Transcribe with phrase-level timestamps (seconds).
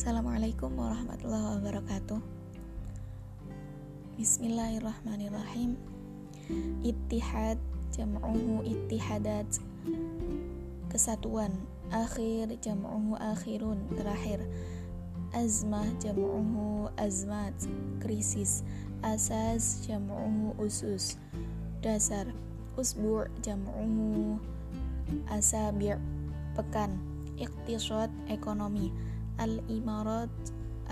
[0.00, 2.24] Assalamualaikum warahmatullahi wabarakatuh.
[4.16, 5.76] Bismillahirrahmanirrahim.
[6.80, 7.60] Ittihad
[7.92, 9.60] jam'uhu ittihadat.
[10.88, 11.52] Kesatuan
[11.92, 13.84] Akhir jam'uhu akhirun.
[13.92, 14.40] Terakhir
[15.36, 17.52] Azmah jam'uhu azmat.
[18.00, 18.64] Krisis
[19.04, 21.20] Asas jam'uhu usus.
[21.84, 22.32] Dasar
[22.80, 24.40] Usbu' jam'uhu
[25.28, 26.00] Asabir
[26.56, 26.96] Pekan
[27.36, 29.09] Iqtisad ekonomi
[29.40, 30.28] Al-Imarat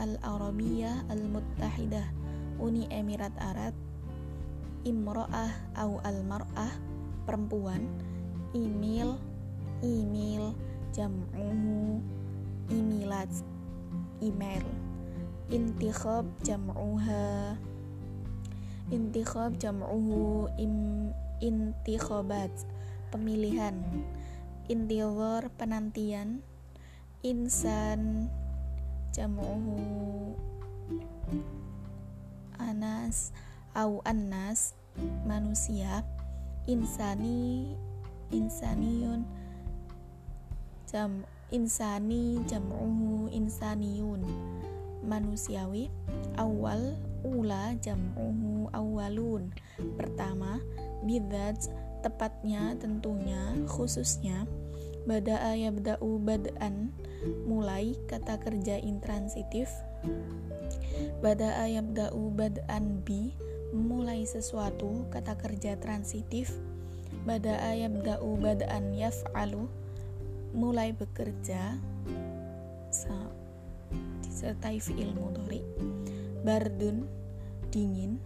[0.00, 2.08] Al-Arabiyah Al-Muttahidah
[2.56, 3.76] Uni Emirat Arab
[4.88, 6.72] Imro'ah au Al-Mar'ah
[7.28, 7.84] Perempuan.
[8.56, 9.20] Email
[9.84, 10.56] Email
[10.96, 12.00] Jam'uhu
[12.72, 13.28] Emilat
[14.24, 14.64] Email
[15.48, 17.56] Intikhab Jam'uha.
[18.92, 21.08] Intikhab Jam'uhu im,
[21.40, 22.52] Intikhabat
[23.08, 23.80] Pemilihan.
[24.68, 26.44] Intihor Penantian.
[27.24, 28.28] Insan
[29.18, 30.38] jam'uhu
[32.62, 33.34] anas
[33.74, 34.78] au annas
[35.26, 36.06] manusia
[36.70, 37.74] insani
[38.30, 39.26] insaniun
[40.86, 44.22] jam insani jam'uhu insaniyun
[45.02, 45.90] manusiawi
[46.38, 46.94] awal
[47.26, 49.50] ula jam'uhu awalun
[49.98, 50.62] pertama
[51.02, 51.66] bidat
[52.06, 54.46] tepatnya tentunya khususnya
[55.08, 56.92] Bada'a yabda'u bad'an.
[57.48, 59.72] Mulai kata kerja intransitif.
[61.24, 63.32] Bada'a yabda'u bad'an bi.
[63.72, 66.52] Mulai sesuatu kata kerja transitif.
[67.24, 69.64] Bada'a yabda'u bad'an yaf'alu.
[70.52, 71.80] Mulai bekerja.
[74.20, 75.64] Disertai fi'il mudhari.
[76.44, 77.08] Bardun
[77.72, 78.20] dingin.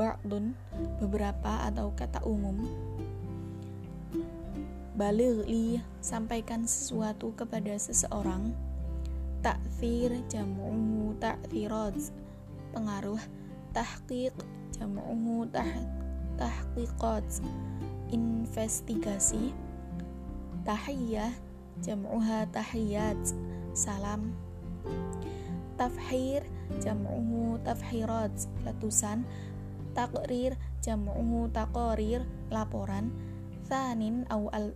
[0.00, 0.56] Ba'dun
[0.96, 2.64] beberapa atau kata umum
[4.92, 8.52] baligli sampaikan sesuatu kepada seseorang.
[9.42, 11.98] Takfir jam'uhu ta'thirat
[12.70, 13.18] pengaruh
[13.74, 14.36] tahqiq
[14.78, 15.66] jam'uhu tah
[16.38, 17.26] tahqiqat
[18.12, 19.50] investigasi
[20.62, 21.32] tahiyah
[21.82, 23.18] jam'uha tahiyat
[23.74, 24.36] salam.
[25.74, 26.44] Tafhir
[26.78, 29.24] jam'uhu tafhirat letusan
[29.96, 30.54] takrir
[30.84, 32.22] jam'uhu taqarir
[32.52, 33.10] laporan
[33.66, 34.74] tsanin au al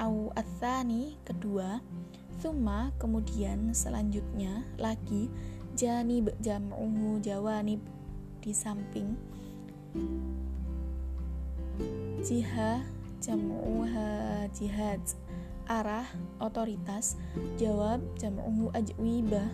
[0.00, 1.84] au atsani kedua.
[2.40, 5.28] Thumma kemudian selanjutnya lagi
[5.76, 7.84] janib jam'uhu jawanib
[8.40, 9.12] di samping.
[12.24, 12.80] Jiha
[13.20, 15.04] jam'uha jihad.
[15.70, 16.08] Arah
[16.42, 17.14] otoritas.
[17.60, 19.46] Jawab jam'uhu ajwibah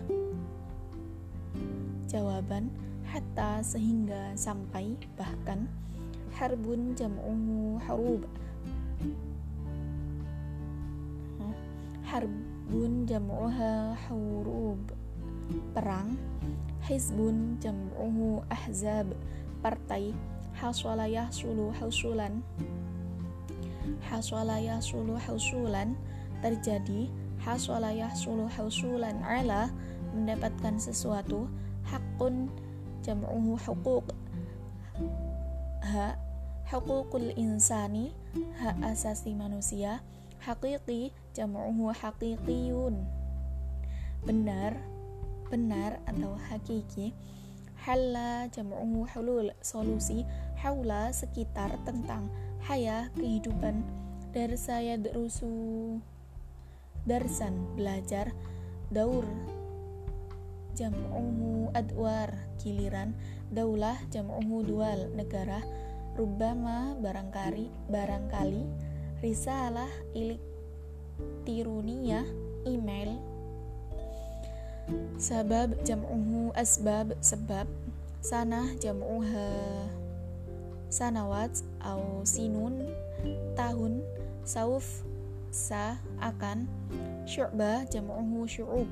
[2.07, 2.71] jawaban
[3.03, 5.67] hatta sehingga sampai bahkan.
[6.39, 8.23] Harbun jam'uhu harub
[12.17, 14.81] harbun jam'uha hurub.
[15.77, 16.17] Perang
[16.89, 19.13] hizbun jam'uhu ahzab.
[19.61, 20.17] Partai
[20.57, 22.41] haswala yahsulu hausulan.
[24.01, 25.93] Haswala yahsulu hausulan
[26.41, 29.69] terjadi haswala yahsulu hausulan ala
[30.17, 31.45] mendapatkan sesuatu
[31.85, 32.49] hakun
[33.05, 34.09] jam'uhu hukuk
[35.85, 36.17] ha
[36.65, 38.11] hukukul insani
[38.57, 40.01] hak asasi manusia
[40.41, 43.05] hakiki jam'uhu haqiqiyun.
[44.25, 44.73] Benar
[45.47, 47.13] benar atau hakiki
[47.85, 50.25] halla jam'uhu hulul solusi
[50.57, 52.33] haula sekitar tentang
[52.65, 53.85] haya kehidupan.
[54.33, 55.97] Darsa yadrusu
[57.07, 58.35] darsan belajar
[58.91, 59.23] daur
[60.75, 63.15] jam'uhu adwar giliran
[63.53, 65.61] daulah jam'uhu dual negara.
[66.17, 68.65] Rubama barangkali barangkali
[69.21, 70.41] risalah ilik
[71.45, 72.25] tiruniyah
[72.67, 73.15] email.
[75.19, 77.67] Sabab jam'uhu asbab sebab.
[78.23, 79.51] Sanah jam'uha.
[80.87, 81.51] Sanawat
[81.83, 82.87] au sinun
[83.55, 83.99] tahun.
[84.47, 85.03] Sauf
[85.51, 86.67] sa akan.
[87.27, 88.87] Syu'bah jam'uhu syu'ub.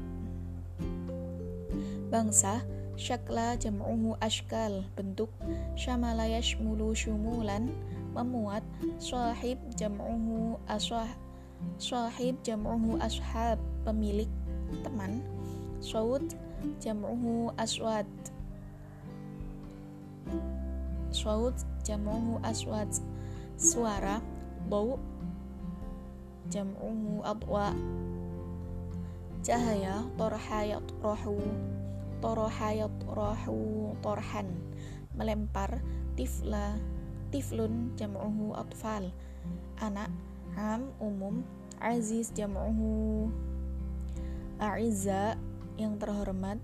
[2.12, 2.64] Bangsa
[3.00, 5.32] syakla jam'uhu ashkal bentuk
[5.80, 7.72] syamala yashmulu syumulan.
[8.16, 8.64] Memuat
[9.00, 11.08] sahib jam'uhu aswah
[11.76, 14.32] Sahib jam'uhu ashab pemilik
[14.82, 15.20] teman.
[15.84, 16.24] Saud
[16.80, 18.08] jam'uhu aswad.
[21.12, 22.90] Saud jam'uhu aswad.
[23.60, 24.24] Suara
[24.72, 24.98] bau
[26.50, 27.76] jam'uhu adwa.
[29.46, 31.38] Cahaya torhayat rohu
[32.24, 34.48] torhayat rohu torhan.
[35.14, 35.84] Melempar
[36.18, 36.80] tifla
[37.30, 39.12] tiflun jam'uhu atfal.
[39.78, 40.10] Anak
[40.56, 41.44] am umum
[41.80, 43.28] aziz jam'uhu
[44.60, 45.36] a'izza
[45.76, 46.60] yang terhormat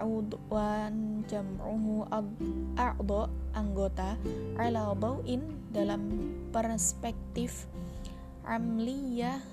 [0.00, 4.16] Audwan jam'uhu a'dha anggota
[4.56, 6.00] ala dawin dalam
[6.48, 7.68] perspektif
[8.48, 9.44] amliyah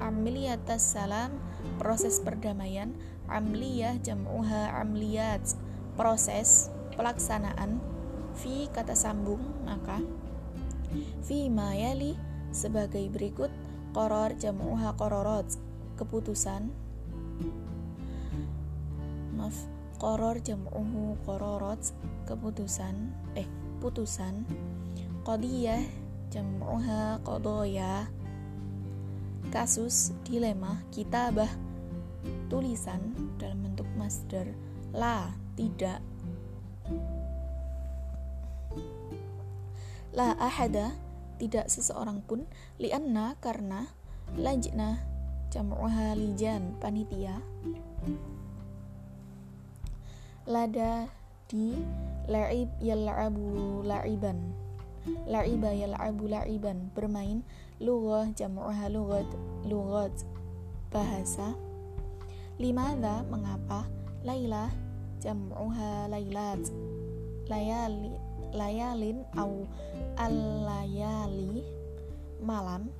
[0.00, 1.36] amliyatas salam
[1.76, 2.96] proses perdamaian
[3.28, 5.44] amliyah jam'uha amliyat
[5.96, 7.76] proses pelaksanaan.
[8.32, 10.00] Fi kata sambung maka
[11.20, 12.16] fi mayali
[12.52, 13.48] sebagai berikut
[13.96, 15.48] koror jam'uha kororot
[15.96, 16.68] keputusan.
[19.36, 19.56] Maaf
[19.96, 21.82] koror jam'uhu kororot
[22.28, 23.12] keputusan.
[23.34, 23.48] Eh
[23.80, 24.46] putusan.
[25.26, 25.82] Qadiyah
[26.32, 28.06] jam'uha qadoya
[29.52, 31.50] kasus dilema kitabah
[32.48, 34.48] tulisan dalam bentuk masdar.
[34.92, 36.00] La tidak.
[40.12, 40.92] La ahada
[41.42, 42.46] tidak seseorang pun
[42.78, 43.90] lianna karena
[44.38, 45.02] lajna
[45.50, 47.42] jam'uha lijan panitia.
[50.46, 51.10] Lada
[51.50, 51.74] di
[52.30, 54.54] la'ib yal'abu la'iban.
[55.26, 56.94] La'iba yal'abu la'iban.
[56.94, 57.42] Bermain
[57.82, 59.26] lughah jam'uha lughat
[59.66, 60.14] lughat
[60.94, 61.58] bahasa.
[62.62, 63.90] Limada mengapa?
[64.22, 64.70] Laila
[65.18, 66.62] jam'uha lailat.
[67.50, 68.21] Layali
[68.52, 69.64] layalin au
[70.16, 71.64] al-layali
[72.42, 72.90] malam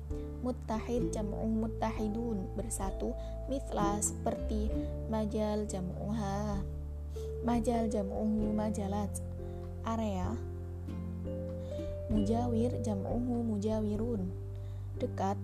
[0.41, 3.11] muttahid jam'u muttahidun bersatu
[3.51, 4.71] mithla seperti
[5.11, 6.63] majal jam'uha
[7.43, 9.11] majal jam'uhu majalat
[9.83, 10.31] area
[12.07, 14.31] mujawir jam'uhu mujawirun
[14.95, 15.35] dekat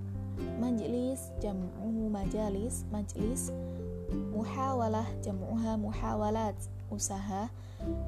[0.64, 3.52] majlis jam'uhu majalis majlis
[4.12, 6.56] muhawalah jam'uha muhawalat
[6.90, 7.50] usaha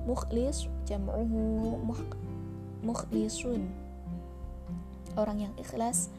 [0.05, 1.77] mukhlis jam'uhu
[2.81, 3.69] mukhlisun.
[5.13, 6.09] Orang yang ikhlas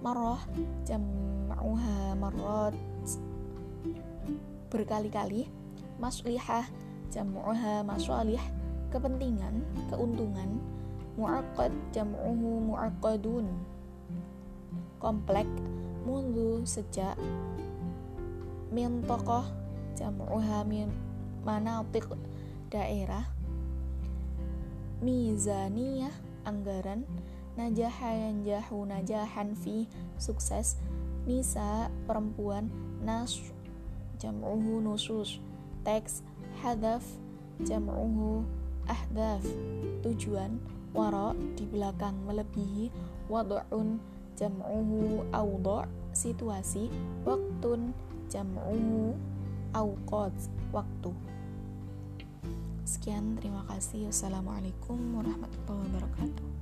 [0.00, 0.40] marah
[0.86, 2.74] jam'uha marrat.
[4.70, 5.46] Berkali-kali
[6.02, 6.66] maslihah
[7.14, 8.42] jam'uha masalih
[8.90, 10.58] kepentingan, keuntungan,
[11.18, 13.46] mu'aqqad jam'uhu mu'aqqadun.
[15.02, 15.46] Komplek
[16.06, 17.18] mundu sejak
[18.72, 19.44] min tokoh
[19.98, 20.88] jam'uha min
[21.44, 22.08] manatik
[22.72, 23.28] daerah
[25.04, 26.14] mizaniyah
[26.48, 27.04] anggaran
[27.54, 30.80] najaha yanjahu najahan fi sukses
[31.28, 32.72] nisa perempuan
[33.04, 33.38] nas
[34.18, 35.38] jam'uhu nusus
[35.84, 36.24] teks
[36.64, 37.04] hadaf
[37.62, 38.42] jam'uhu
[38.88, 39.44] ahdaf
[40.02, 40.58] tujuan
[40.92, 42.88] wara di belakang melebihi
[43.28, 44.00] wad'un
[44.34, 46.90] jam'uhu awda' situasi
[47.26, 47.94] waktun
[48.34, 49.14] jam'uhu
[49.70, 50.34] awqat
[50.74, 51.14] waktu.
[52.82, 54.10] Sekian terima kasih.
[54.10, 56.54] Wassalamualaikum warahmatullahi wabarakatuh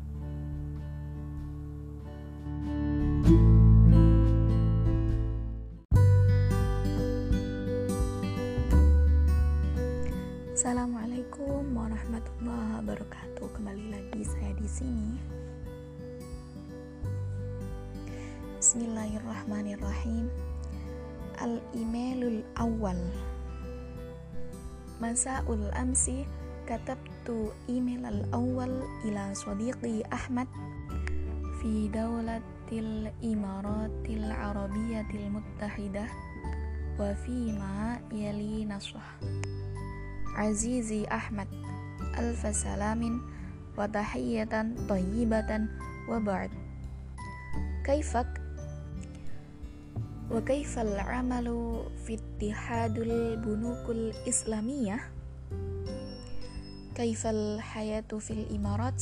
[22.93, 23.01] Awal.
[25.01, 26.29] Masaul amsi
[26.69, 30.45] katabtu email al-awwal ila sadiqi Ahmad
[31.59, 36.07] fi dawlatil imaratil arabiyatil muttahidah
[37.01, 39.17] wa fi ma yali nasrah
[40.37, 41.49] Azizi Ahmad
[42.15, 43.25] Alfa salamin
[43.73, 45.73] wa tahiyatan tayyibatan
[50.33, 55.05] wa kaifal amalu fi ittihadul bunukul islamiyah
[56.97, 58.97] kaifal hayatu fil imarat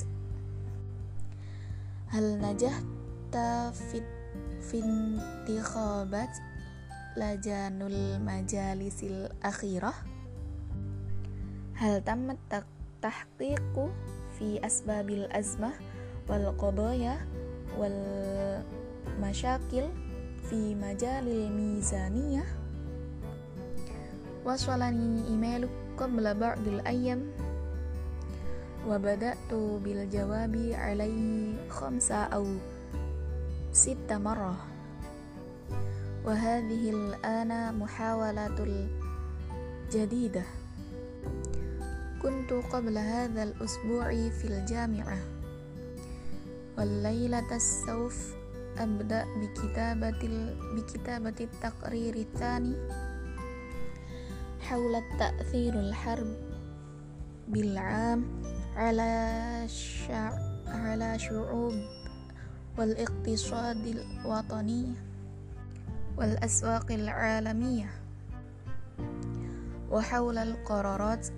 [2.11, 4.03] hal najahta fit
[4.59, 6.35] fintikhabat
[7.15, 9.95] lajanul majalisil akhirah
[11.79, 12.43] hal tamat
[12.99, 13.87] tahqiqu
[14.35, 15.79] fi asbabil azmah
[16.27, 17.23] wal qadaya
[17.79, 18.03] wal
[19.23, 19.87] masyakil
[20.50, 22.48] fi majalil mizaniyah
[24.46, 25.66] wasalani email
[25.98, 27.26] qabla ba'dil ayyam
[28.86, 32.46] wa bada'tu bil jawabi alaihi khamsa aw
[33.74, 34.62] sitta marrah
[36.22, 38.86] wa hadhihi al-ana muhawalatul
[39.90, 40.46] jadidah
[42.26, 45.18] كنت قبل هذا الأسبوع في الجامعة
[46.78, 48.18] والليلة السوف
[48.79, 50.21] أبدأ بكتابة
[50.77, 52.77] بكتابة التقرير الثاني
[54.61, 56.37] حول التأثير الحرب
[57.49, 58.43] بالعام
[58.77, 60.33] على شع...
[60.67, 61.75] على شعوب
[62.79, 64.95] والاقتصاد الوطني
[66.17, 67.91] والأسواق العالمية
[69.91, 71.29] وحول القرارات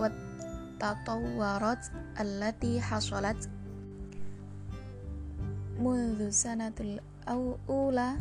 [0.00, 1.86] والتطورات
[2.20, 3.50] التي حصلت
[5.78, 8.12] منذ سنة الأولى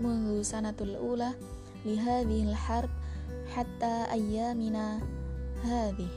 [0.00, 1.30] منذ سنة الأولى
[1.84, 2.90] لهذه الحرب
[3.54, 5.00] حتى أيامنا
[5.64, 6.08] هذه.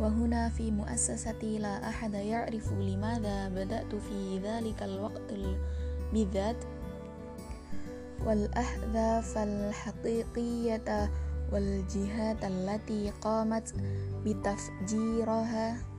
[0.00, 5.32] وهنا في مؤسستي لا أحد يعرف لماذا بدأت في ذلك الوقت
[6.12, 6.64] بالذات.
[8.26, 11.10] والأهداف الحقيقية
[11.52, 13.74] والجهات التي قامت
[14.24, 15.95] بتفجيرها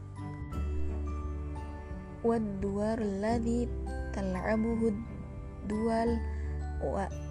[2.26, 3.68] والدور الذي
[4.12, 6.11] تلعبه الدول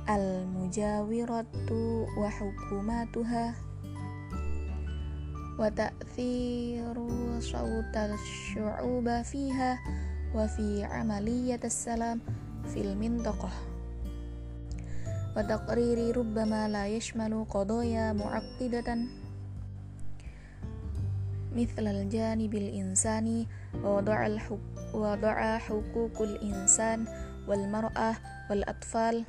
[0.10, 1.46] المجاورة
[2.18, 3.56] وحكوماتها
[5.60, 6.96] وتأثير
[7.40, 9.80] صوت الشعوب فيها
[10.36, 12.20] وفي عملية السلام
[12.74, 13.50] في المنطقة
[15.38, 18.98] وتقرير ربما لا يشمل قضايا معقدة
[21.57, 23.47] مثل الجانب الإنساني
[23.85, 24.29] ووضع,
[24.95, 27.05] وضع حقوق الإنسان
[27.49, 28.17] والمرأة
[28.51, 29.25] والأطفال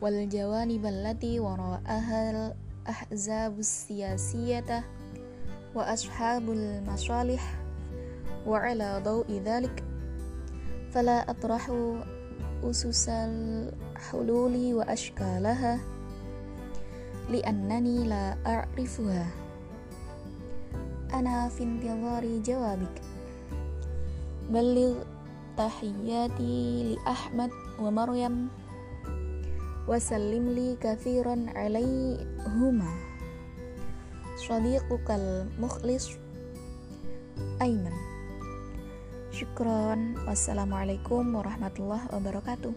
[0.00, 2.52] والجوانب التي وراءها
[2.86, 4.84] الأحزاب السياسية
[5.74, 7.58] وأصحاب المصالح
[8.46, 9.84] وعلى ضوء ذلك
[10.90, 11.70] فلا أطرح
[12.64, 15.78] أسس الحلول وأشكالها
[17.30, 19.26] لأنني لا أعرفها.
[21.20, 22.88] ana fintilori jawabik.
[24.48, 25.04] Balil
[25.52, 28.48] tahiyati li Ahmad wa Maryam
[29.84, 32.88] wasallim li kathiran alaihuma
[34.40, 36.16] sadiqukal mukhlis
[37.60, 37.92] Aiman
[39.28, 42.72] Syukron Wassalamualaikum warahmatullahi wabarakatuh.